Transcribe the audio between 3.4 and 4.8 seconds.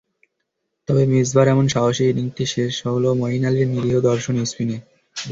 আলীর নিরীহ দর্শন স্পিনে।